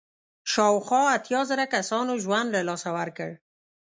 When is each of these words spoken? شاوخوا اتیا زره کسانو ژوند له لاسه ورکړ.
شاوخوا 0.51 1.03
اتیا 1.15 1.41
زره 1.49 1.65
کسانو 1.75 2.13
ژوند 2.23 2.47
له 2.55 2.61
لاسه 2.67 2.89
ورکړ. 2.97 3.31